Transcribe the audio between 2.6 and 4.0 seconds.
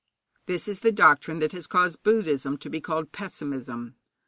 be called pessimism.